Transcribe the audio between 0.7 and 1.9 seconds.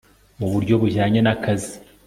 bujyanye nakazi